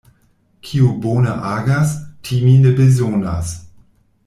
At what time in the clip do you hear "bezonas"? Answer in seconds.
2.81-3.55